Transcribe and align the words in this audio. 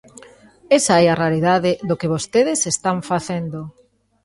Esa 0.77 0.95
é 1.05 1.07
a 1.09 1.19
realidade 1.23 1.71
do 1.89 1.95
que 1.99 2.11
vostedes 2.13 2.59
están 2.73 2.97
facendo. 3.11 3.59